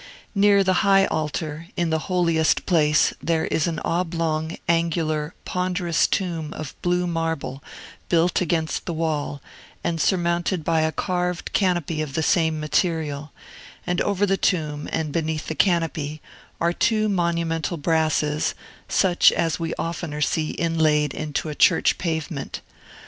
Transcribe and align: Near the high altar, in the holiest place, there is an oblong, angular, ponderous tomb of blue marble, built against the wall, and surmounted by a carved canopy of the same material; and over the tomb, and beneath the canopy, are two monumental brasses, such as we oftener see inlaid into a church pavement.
Near 0.33 0.63
the 0.63 0.73
high 0.81 1.05
altar, 1.05 1.67
in 1.77 1.91
the 1.91 1.99
holiest 2.09 2.65
place, 2.65 3.13
there 3.21 3.45
is 3.45 3.67
an 3.67 3.77
oblong, 3.85 4.57
angular, 4.67 5.35
ponderous 5.45 6.07
tomb 6.07 6.53
of 6.53 6.73
blue 6.81 7.05
marble, 7.05 7.63
built 8.09 8.41
against 8.41 8.87
the 8.87 8.95
wall, 8.95 9.43
and 9.83 10.01
surmounted 10.01 10.63
by 10.63 10.81
a 10.81 10.91
carved 10.91 11.53
canopy 11.53 12.01
of 12.01 12.15
the 12.15 12.23
same 12.23 12.59
material; 12.59 13.31
and 13.85 14.01
over 14.01 14.25
the 14.25 14.37
tomb, 14.37 14.89
and 14.91 15.11
beneath 15.11 15.45
the 15.45 15.53
canopy, 15.53 16.19
are 16.59 16.73
two 16.73 17.07
monumental 17.07 17.77
brasses, 17.77 18.55
such 18.89 19.31
as 19.31 19.59
we 19.59 19.71
oftener 19.75 20.19
see 20.19 20.49
inlaid 20.53 21.13
into 21.13 21.47
a 21.47 21.53
church 21.53 21.99
pavement. 21.99 22.61